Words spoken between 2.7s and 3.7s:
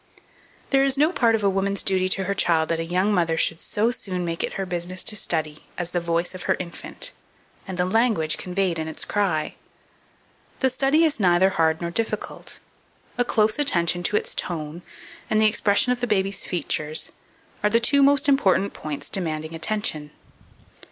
a young mother should